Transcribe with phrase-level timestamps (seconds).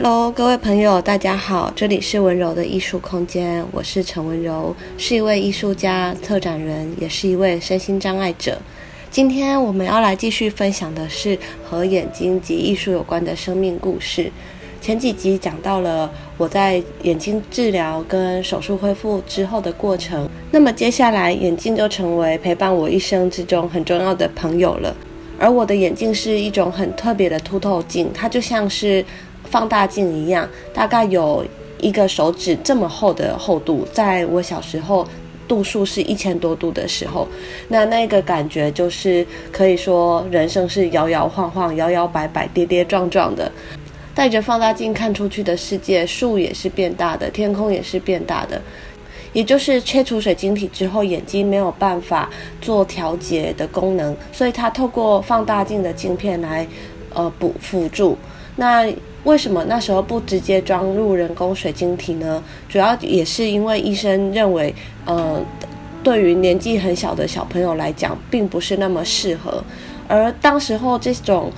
[0.00, 8.56] Hello，各位朋友，大家好，这里是温柔的艺术空间，我是陈温柔，是一位艺术家、策展人，也是一位身心障碍者。
[9.10, 14.30] 今天我们要来继续分享的是和眼睛及艺术有关的生命故事。
[14.80, 24.94] 前几集讲到了我在眼睛治疗跟手术恢复之后的过程，那么接下来眼镜就成为陪伴我一生之中很重要的朋友了。
[25.40, 29.04] 而我的眼镜是一种很特别的凸透镜，它就像是
[29.50, 31.44] 放大镜一样，大概有
[31.78, 33.86] 一个手指这么厚的厚度。
[33.92, 35.06] 在我小时候
[35.46, 37.26] 度数是一千多度的时候，
[37.68, 43.50] 那那个感觉就是可以说人生是摇摇晃晃、摇摇摆摆、跌跌撞撞的。
[44.14, 48.60] 带着放大镜看出去的世界，树也是变大的，天空也是变大的。
[49.32, 52.28] 也就是切除水晶体之后，眼睛没有办法
[52.60, 56.66] 做调节的功能，所以它透过放大镜的镜片来
[57.14, 58.18] 呃补辅助。
[58.56, 58.92] 那
[59.24, 62.42] 为什么那时候不直接装入人工水晶体呢？
[62.68, 65.42] 主要也是因为医生认为，呃，
[66.02, 69.62] 对于年纪很小的小朋友来讲，并不是那么适合。
[70.06, 71.52] 而当时候这种。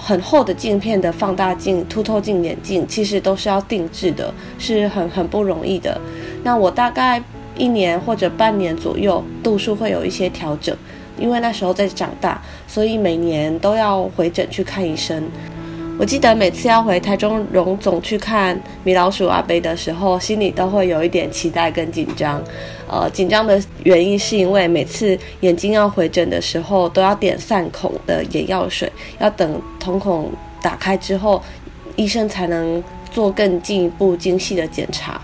[0.00, 6.00] 很厚的镜片的放大镜、凸透镜眼镜，其实都是要定制的，是很很不容易的。
[6.44, 7.20] 那我大概
[7.56, 10.72] 一年或者半年左右，度数会有一些调整，
[11.18, 15.20] 因为那时候在长大，所以每年都要回诊去看医生。
[15.98, 22.40] 我记得每次要回台中荣总去看米老鼠阿伯的时候，心里都会有一点期待跟紧张。
[22.86, 30.30] 呃，紧张的原因是因为每次眼睛要回诊的时候，都要点散孔的眼药水，要等瞳孔
[30.62, 31.42] 打开之后，
[31.96, 35.20] 医生才能做更进一步精细的检查。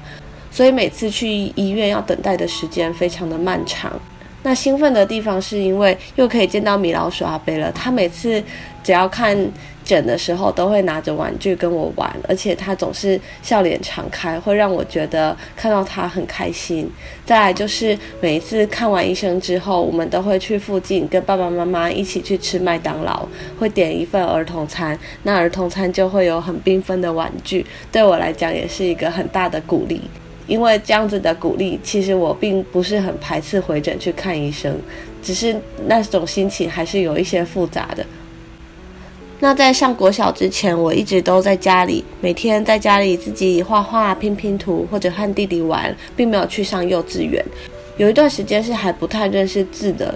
[0.50, 3.92] 所以每次去医院要等待的时间非常的漫长。
[4.44, 8.40] 那兴奋的地方是因为又可以见到米老鼠阿贝了，他每次
[8.84, 9.36] 只要看
[9.82, 16.90] 诊的时候都会拿着玩具跟我玩，而且他总是笑脸常开，会让我觉得看到他很开心。
[17.24, 23.26] 再来就是每一次看完医生之后，我们都会去附近跟爸爸妈妈一起去吃麦当劳，
[23.58, 30.02] 会点一份儿童餐，那儿童餐就会有很缤纷的玩具，对我来讲也是一个很大的鼓励。
[30.46, 34.78] 因为这样子的鼓励，其实我并不是很排斥回诊去看医生，
[35.22, 35.56] 只是
[35.86, 38.04] 那种心情还是有一些复杂的。
[39.40, 47.44] 那在上国小之前，我一直都在家里，每天在家里自己画画、拼拼图，或者和弟弟玩，并没有去上幼稚园。
[47.96, 50.14] 有一段时间是还不太认识字的，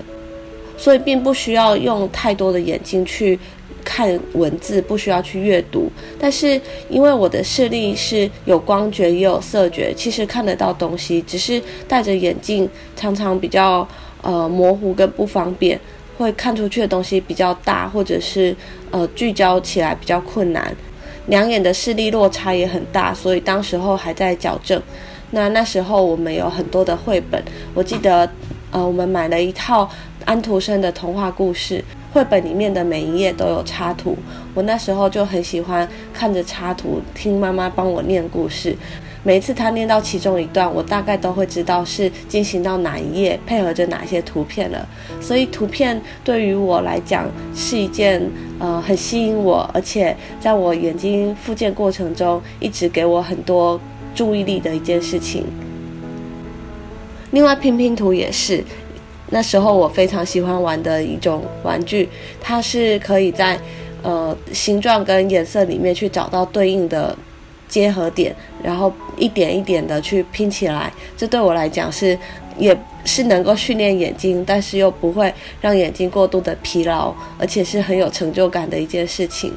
[0.79, 3.39] 所以并不需要用太多的眼睛去
[3.85, 5.91] 看文字，不需要去阅读。
[6.19, 6.59] 但是
[6.89, 12.67] 因为我的视力是有光觉也有色觉，其实看得到东西，只是戴着眼镜
[12.97, 13.87] 常常比较
[14.23, 15.79] 呃模糊跟不方便。
[16.17, 18.53] 会看出去的东西比较大，或者是
[18.91, 20.77] 呃聚焦起来比较困难，
[21.29, 24.83] 两眼的视力落差也很大，所以当时候还在矫正。
[25.31, 27.41] 那那时候我们有很多的绘本，
[27.73, 28.29] 我记得
[28.73, 29.89] 呃我们买了一套
[30.29, 34.15] 安徒生的童话故事，绘本里面的每一页都有插图，
[34.53, 38.77] 我那时候就很喜欢看着插图，听妈妈帮我念故事。
[39.23, 44.87] 每一次他念到其中一段，我大概都会知道是进行到哪一页，配合着哪些图片了。
[45.19, 48.21] 所以图片对于我来讲是一件
[48.59, 53.81] 呃很吸引我，而且在我眼睛复健过程中一直给我很多
[54.15, 55.47] 注意力的一件事情。
[57.31, 58.63] 另外拼拼图也是，
[59.31, 62.09] 那时候我非常喜欢玩的一种玩具，
[62.41, 63.59] 它是可以在
[64.03, 67.17] 呃形状跟颜色里面去找到对应的。
[67.69, 72.19] 结合点，然后一点一点的去拼起来，这对我来讲是，
[72.57, 72.75] 也
[73.05, 79.53] 是能够训练眼睛，但是又不会让眼睛过度的疲劳，而且是很有成就感的一件事情。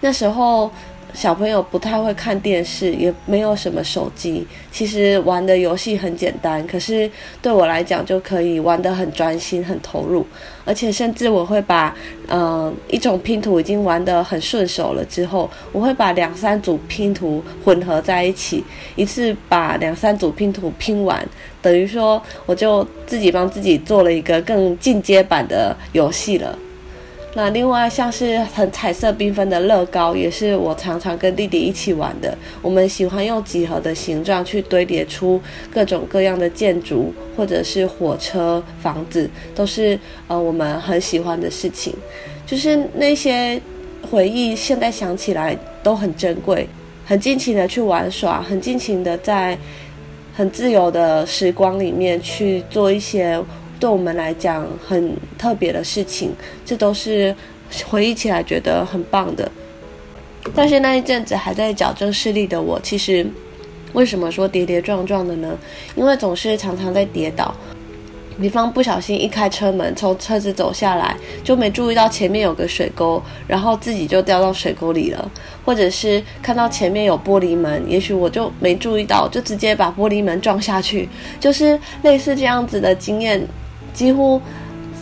[0.00, 0.70] 那时候。
[1.14, 4.46] 小朋友不太会看电视，也没有什么手机。
[4.70, 7.10] 其实玩的游戏很简单，可是
[7.42, 10.24] 对我来讲就可以玩得很专心、很投入。
[10.64, 11.94] 而且甚至我会把，
[12.28, 18.62] 呃，一种拼图已经玩得很顺手了之后，我会把两三组拼图混合在一起，
[18.94, 21.26] 一次把两三组拼图拼完，
[21.60, 26.56] 等于说我就自己帮自己做了一个更进阶版的游戏了。
[27.32, 32.36] 那另外像是很彩色缤纷的乐高，也是我常常跟弟弟一起玩的。
[32.60, 35.40] 我们喜欢用几何的形状去堆叠出
[35.72, 39.96] 各种各样的建筑，或者是火车、房子，都是
[40.26, 41.94] 呃我们很喜欢的事情。
[42.44, 43.60] 就是那些
[44.10, 46.68] 回忆，现在想起来都很珍贵，
[47.06, 49.56] 很尽情的去玩耍，很尽情的在
[50.34, 53.40] 很自由的时光里面去做一些。
[53.80, 56.30] 对我们来讲很特别的事情，
[56.64, 57.34] 这都是
[57.86, 59.50] 回忆起来觉得很棒的。
[60.54, 63.26] 但是那一阵子还在矫正视力的我，其实
[63.94, 65.58] 为什么说跌跌撞撞的呢？
[65.96, 67.54] 因为总是常常在跌倒。
[68.40, 75.30] 比方不小心一开车门，从车子走下来，就没注意到前面有个水沟，然后自己就掉到水沟里了；
[75.62, 81.06] 或者是看到前面有玻璃门，也许我就没注意到，就直接把玻璃门撞下去。
[81.38, 83.46] 就是类似这样子的经验，
[83.92, 84.40] 几乎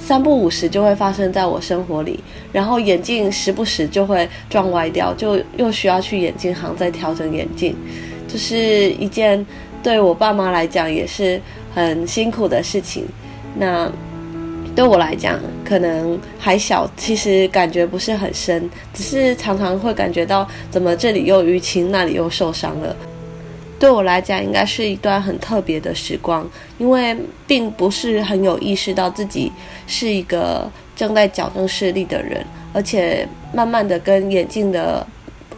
[0.05, 2.21] 三不五时就会发生在我生活里。
[2.53, 7.77] 然后眼镜时不时就会撞歪掉，就又需要去眼镜行再调整眼镜，
[8.27, 9.45] 就是一件
[9.83, 11.39] 对我爸妈来讲也是
[11.75, 13.05] 很辛苦的事情。
[13.55, 13.91] 那
[14.75, 22.97] 对我来讲，可能还小，其实感觉不是很深，只是常常会感觉到怎么这里又淤青，那里又受伤了。
[23.79, 26.49] 对我来讲，应该是一段很特别的时光，
[26.79, 27.17] 因为
[27.47, 29.53] 并不是很有意识到自己
[29.87, 35.07] 是一个正在矫正视力的人，而且慢慢的跟眼镜的。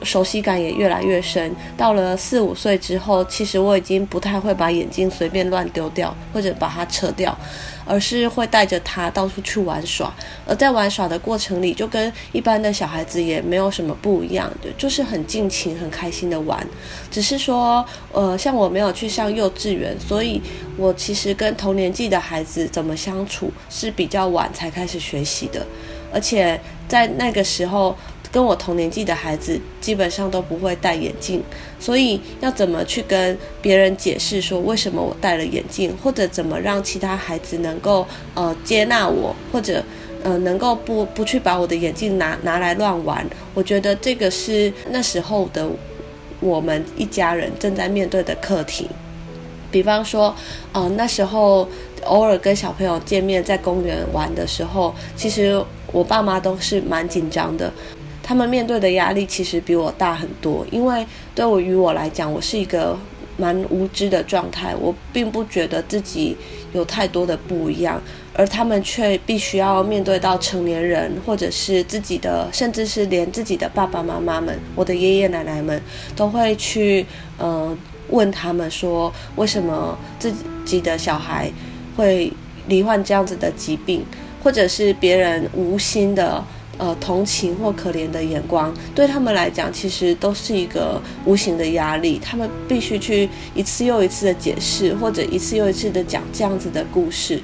[0.03, 1.55] 熟悉感也越来越深。
[1.77, 7.37] 到了四五岁之后，其实我已经不太会把眼镜随便乱丢掉，或者把它扯掉，
[7.91, 10.15] 而是会带着他到处去玩耍。
[10.47, 16.65] 而在玩耍的过程里，就跟一般的小孩子也没有什么不一样的，就是很尽情、很开心的玩。
[17.11, 20.41] 只是说，呃，像我没有去上幼稚园，所以
[20.77, 25.67] 我其实跟同年纪的孩子怎么相处是比较晚才开始学习的，
[26.15, 27.97] 而且在那个时候。
[28.33, 31.43] 跟我同年纪的孩子基本上都不会戴眼镜，
[31.81, 39.83] 所以要怎么去跟别人解释说为什么我戴了眼镜，或者怎么让其他孩子能够呃接纳我，或者
[40.23, 45.69] 呃能够不不去把我的眼镜拿拿来乱玩，我觉得这个是那时候的
[46.39, 48.89] 我们一家人正在面对的课题。
[49.73, 50.35] 比方说，
[50.73, 51.69] 呃那时候
[52.05, 55.61] 偶尔跟小朋友见面在公园玩的时候，其实
[55.93, 57.73] 我爸妈都是蛮紧张的。
[58.31, 61.05] 他们面对的压力其实比我大很多，因为
[61.35, 62.97] 对我于我来讲，我是一个
[63.37, 66.37] 蛮无知的状态，我并不觉得自己
[66.73, 68.01] 有太多的不一样，
[68.33, 75.83] 而他们却必须要面对到成年人，或者是自己的，甚至是连自己的爸爸妈妈们，我的爷爷奶奶们
[76.15, 77.05] 都会去，
[77.37, 77.77] 呃，
[78.11, 80.33] 问他们说，为什么自
[80.65, 81.51] 己的小孩
[81.97, 82.33] 会
[82.69, 84.05] 罹患这样子的疾病，
[84.41, 86.45] 或者是别人无心的。
[86.81, 92.19] 呃，同情或可怜的眼光，对他们来讲，其实都是一个无形的压力。
[92.19, 97.39] 他们必须去一次又一次的解释，或者一次又一次的讲这样子的故事。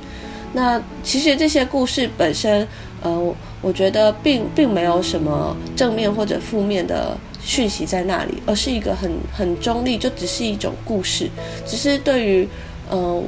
[0.54, 2.66] 那其实这些故事本身，
[3.02, 11.28] 呃，我觉得并并没有什么正面或者负面的讯息在那里，而是一个很很中立，就只是一种故事。
[11.66, 12.48] 只是对于，
[12.88, 13.22] 呃。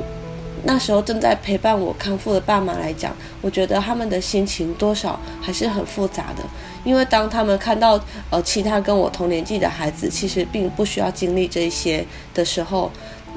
[0.65, 6.43] 那时候正在陪伴我康复的爸妈来讲，我觉得他们的心情多少还是很复杂的。
[6.85, 8.01] 因为当他们看到
[8.31, 12.91] 呃其他跟我同年纪的孩子其实并不需要经历这些的时候，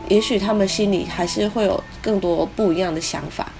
[0.08, 3.52] 也许他们心里还是会有更多不一样的想法。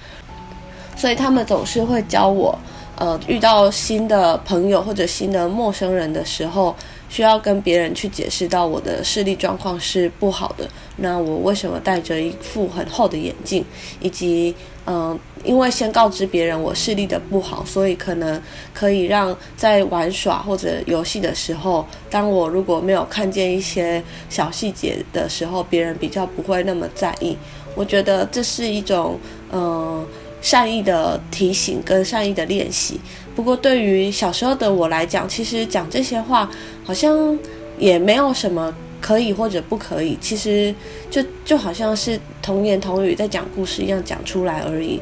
[0.96, 2.56] 所以他们总是会教我，
[2.96, 6.76] 呃，遇到新的朋友或者新的陌生人的时候，
[7.08, 13.64] 需要跟别人去解释到我的视力状况是不好的，那我为什么戴着一副很厚的眼镜，
[14.00, 14.54] 以及
[14.84, 18.40] 嗯、因为先告知别人我视力的不好，所以可能
[18.74, 27.36] 可以让在玩耍或者游戏的时候，当我如果没有看见一些小细节的时候，别人比较不会那么在意。
[27.74, 29.18] 我觉得这是一种
[29.50, 30.06] 嗯。
[30.42, 33.00] 善意的提醒跟善意的练习，
[33.34, 36.50] 不过对于小时候的我来讲，其实讲这些话
[36.84, 37.38] 好像
[37.78, 40.74] 也没有什么可以或者不可以，其实
[41.08, 45.00] 就就好像是童言童语在讲故事一样讲出来而已。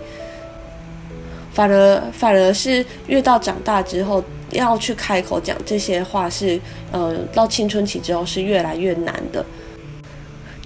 [1.52, 6.60] 反而反而是越到长大之后，要去开口讲这些话是，
[6.92, 9.44] 呃，到青春期之后是越来越难的。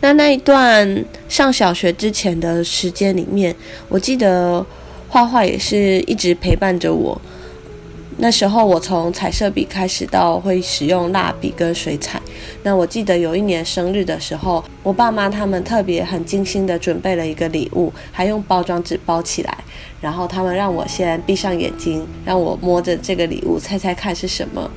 [0.00, 3.54] 那那一段上小学之前的时间里面，
[3.88, 4.64] 我记得
[5.08, 7.20] 画画也是一直陪伴着我。
[8.18, 12.20] 那时候我从彩色笔开始到会使用蜡笔跟水彩。
[12.62, 19.58] 那我记得有一年生日的时候，我爸妈他们特别很精心的准备了一个礼物，还用包装纸包起来。
[20.00, 24.70] 然后他们让我先闭上眼睛，让我摸着这个礼物，猜猜看是什么。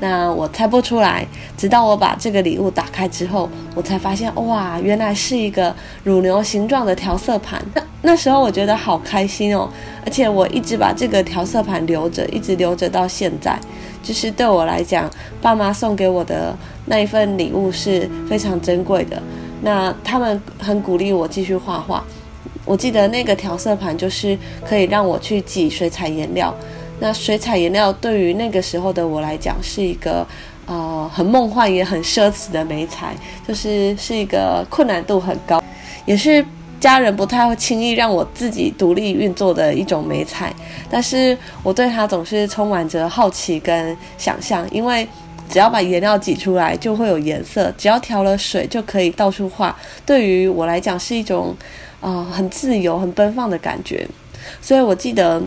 [0.00, 1.26] 那我猜不出来，
[1.56, 5.74] 直到我把这个礼物打开之后，我才发现，哇，原来是一个
[6.04, 7.60] 乳牛形状的调色盘。
[7.74, 9.68] 那那时候我觉得好开心哦，
[10.04, 13.58] 而且我一直把这个调色盘留着，一直留着到现在。
[14.00, 15.10] 就是对我来讲，
[15.42, 19.20] 爸妈送给我的那一份礼物是非常珍贵的。
[19.62, 22.04] 那他们很鼓励我继续画画。
[22.64, 26.54] 我记得那个调色盘就是可以让我去挤水彩颜料。
[27.00, 30.26] 那水彩颜料对于那个时候的我来讲是一个，
[30.66, 33.14] 呃很梦幻也很奢侈的美彩，
[33.46, 35.62] 就是是一个困难度很高，
[36.04, 36.44] 也是
[36.80, 40.52] 家人不太会轻易让我自己独立运作的一种美彩。
[40.90, 45.06] 但是我对它总是充满着好奇跟想象，因为
[45.48, 49.74] 只要把颜料挤出来就会有颜色，只要调了水就可以到处画。
[50.04, 51.56] 对于我来讲是一种
[52.00, 54.04] 呃很自由、很奔放的感觉。
[54.60, 55.40] 所以我记得。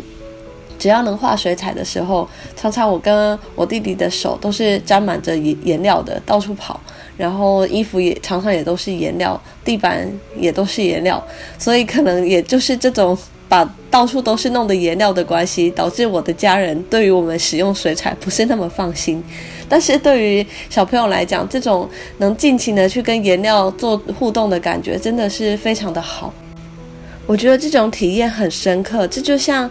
[0.82, 6.80] 只要能画水彩的时候，常常我跟我弟弟的手都是沾满着颜颜料的，到处跑，
[7.16, 11.24] 然后衣服也常常也都是颜料，地板也都是颜料，
[11.60, 13.16] 所以可能也就是这种
[13.48, 19.24] 把到处都是弄的颜料的关系，导致我的家人对于我们使用水彩不是那么放心。
[19.70, 26.34] 但是对于小朋友来讲，这种能尽情的去跟颜料做互动的感觉，真的是非常的好。
[27.28, 29.70] 我觉得这种体验很深刻，这就像。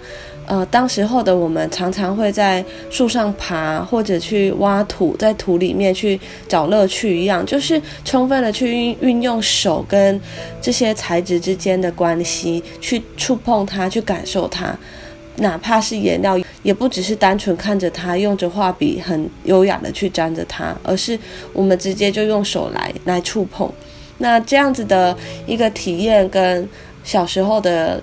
[0.51, 10.21] 呃，当时候的我们常常会在树上爬，或者去挖土，在土里面去找乐趣一样，就是充分的去运运用手跟
[10.61, 14.77] 这些材质之间的关系，去触碰它，去感受它。
[15.37, 21.17] 哪怕是颜料，也不只是单纯看着它，用着画笔很优雅的去沾着它，而是
[21.53, 23.73] 我们直接就用手来来触碰。
[24.19, 25.17] 那这样子的
[25.47, 26.69] 一个体验，跟
[27.05, 28.03] 小时候的。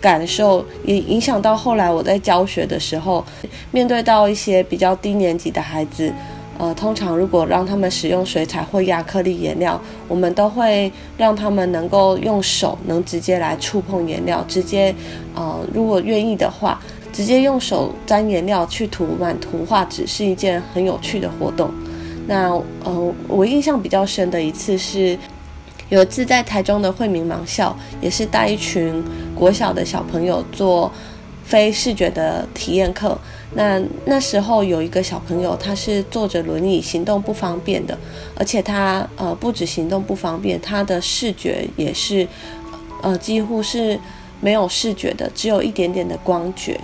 [0.00, 3.24] 感受也影响到后来我在教学的时候，
[3.70, 6.12] 面对到一些比较低年级的孩子，
[6.56, 14.94] 呃，通常如果让他们使用水彩或亚克力颜料，我们都会让他们能够用手能直接来触碰颜料，直接，
[15.34, 16.80] 呃，如果愿意的话，
[17.12, 21.70] 直接用手沾颜料去涂满图画纸是一件很有趣的活动。
[22.26, 22.50] 那
[22.84, 25.18] 呃，我印象比较深的一次是。
[25.88, 29.02] 有一次在台中的惠民盲校，也是带一群
[29.34, 30.92] 国小的小朋友做
[31.44, 33.18] 非视觉的体验课。
[33.54, 37.98] 那那时候有一个小朋友，他是坐着轮椅，行动不方便的，
[38.36, 42.28] 而且他呃不止行动不方便，他的视觉也是
[43.00, 43.98] 呃几乎是
[44.40, 46.78] 没有视觉的，只有一点点的光觉。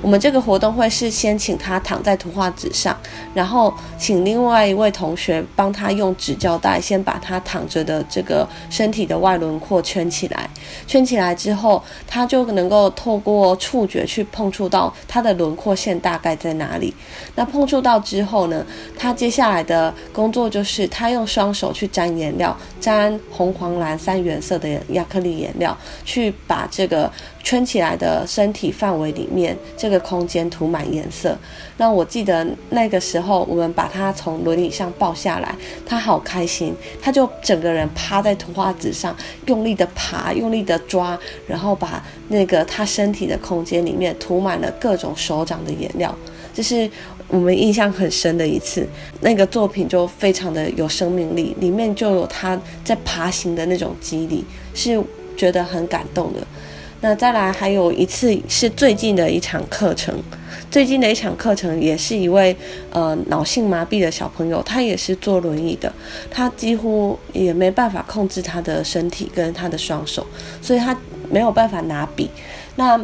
[0.00, 2.96] 我们这个活动会是先请他躺在图画纸上，
[3.34, 10.48] 然后请另外一位同学帮他用纸胶带先把他躺着的这个身体的外轮廓圈起来。
[10.86, 16.94] 圈起来之后，他就能够透过触觉去碰触到他的轮廓线大概在哪里。
[17.34, 18.64] 那碰触到之后呢，
[18.98, 27.10] 他接下来的工作就是他用双手去沾颜料，沾红、黄、蓝三原色的亚克力颜料，去把这个
[27.48, 31.34] 圈起来的身体范围里面这个空间涂满颜色。
[31.78, 35.54] 那我记得那个时候，我们把他从轮椅上抱下来，
[35.86, 46.14] 他好开心，他就整个人趴在图画纸上，用力的爬，用力的抓，然后把那个他身体的空间里面涂满了各种手掌的颜料。
[46.52, 46.90] 这是
[47.28, 48.86] 我们印象很深的一次，
[49.22, 55.02] 那个作品就非常的有生命力，里面就有他在爬行的那种肌理，是
[55.34, 56.46] 觉得很感动的。
[57.00, 60.14] 那再来还有一次是最近的一场课程，
[60.68, 62.56] 最近的一场课程也是一位
[62.90, 65.92] 呃脑性麻痹的小朋友，他也是坐轮椅的，
[66.28, 70.26] 他几乎也没办法控制他的身体跟他的双手，
[70.60, 70.96] 所以他
[71.30, 72.28] 没有办法拿笔。
[72.74, 72.98] 那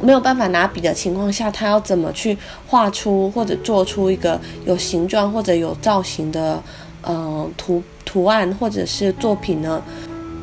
[0.00, 2.36] 没有办法拿笔的情况下，他要怎么去
[2.66, 6.62] 画出或者做出一个有形状或者有造型的
[7.02, 9.82] 呃图图案或者是作品呢？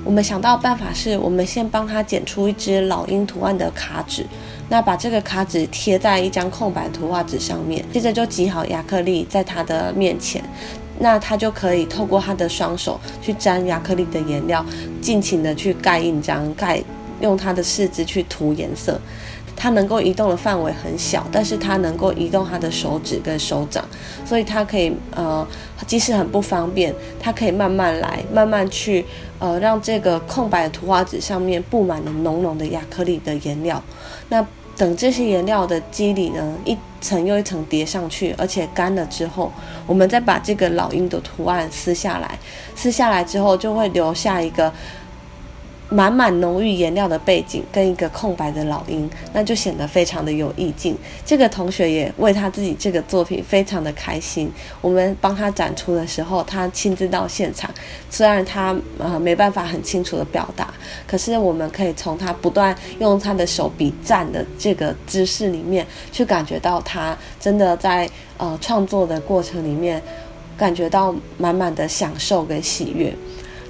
[0.05, 4.25] 我们想到办法是，我们先帮他剪出一只老鹰图案的卡纸，
[4.67, 10.43] 那把这个卡纸贴在一张空白图画纸上面，接着就挤好亚克力在他的面前，
[11.00, 14.65] 那他就可以透过他的双手去沾亚克力的颜料，
[15.01, 16.83] 尽情的去盖印章，盖
[17.22, 19.00] 用他的四肢去涂颜色。
[19.55, 23.83] 它能够移动的范围很小，但是它能够移动它的手指跟手掌，
[24.25, 25.48] 所以它可以呃，
[25.88, 29.05] 即使很不方便，它可以慢慢来，慢慢去
[29.39, 33.81] 呃，让这个空白的图画纸上面布满了浓浓的亚克力的颜料。
[34.29, 34.45] 那
[34.75, 39.51] 等这些颜料的肌理呢，一层又一层叠上去，而且干了之后，
[39.86, 42.38] 我们再把这个老鹰的图案撕下来，
[42.75, 44.74] 撕下来之后就会留下一个。
[45.90, 50.98] 满满浓郁颜料的背景跟一个空白的老鹰，那就显得非常的有意境。
[51.24, 54.52] 这个同学也为他自己这个作品非常的开心。
[54.82, 57.70] 我们帮他展出的时候，他亲自到现场，
[58.10, 60.74] 虽然他呃没办法很清楚的表达，
[61.06, 70.02] 可是我们可以从他不断用他的手比赞的这个姿势里面，去感觉到他真的在呃创作的过程里面，
[70.58, 73.13] 感觉到满满的享受跟喜悦。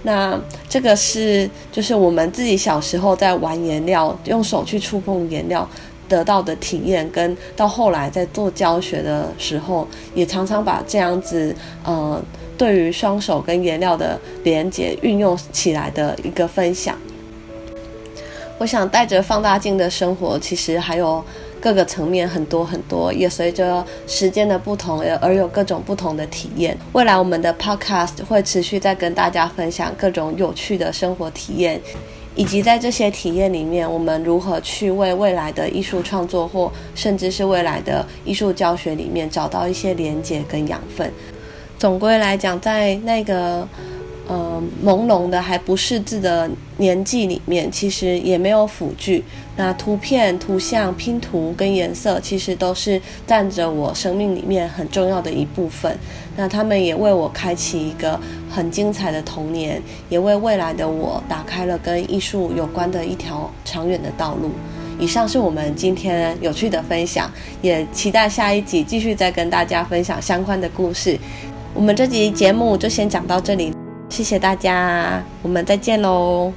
[0.04, 5.68] 那这个是就是我们自己小时候在玩颜料，用手去触碰颜料
[6.10, 11.56] 得到的体验，跟到后来在做教学的时候，也常常把这样子
[11.86, 12.22] 呃，
[12.58, 16.98] 对于双手跟颜料的连接运用起来的一个分享。
[18.60, 21.24] 我想带着放大镜的生活，其实还有
[21.64, 26.78] 各个层面很多很多，也随着时间的不同而有各种不同的体验。
[26.92, 31.80] 未来我们的 Podcast 会持续再跟大家分享各种有趣的生活体验。
[32.36, 41.10] 以及在这些体验里面，我们如何去为未来的艺术创作，或甚至是未来的艺术教学里面找到一些连接跟养分。
[41.80, 43.66] 总归来讲，在那个。
[44.26, 49.22] 呃，朦胧的还不识字的年纪里面，其实也没有辅具。
[49.58, 55.98] 那图片、图像、拼图跟颜色，其实都是占着我生命里面很重要的一部分。
[56.38, 58.18] 那他们也为我开启一个
[58.50, 64.52] 很精彩的童年，也为未来的我打开了跟艺术有关的一条长远的道路。
[65.00, 67.30] 以上是我们今天有趣的分享，
[67.62, 71.20] 也期待下一集继续再跟大家分享相关的故事。
[71.74, 73.73] 我们这集节目就先讲到这里。
[74.14, 76.54] 谢谢大家，我们再见喽。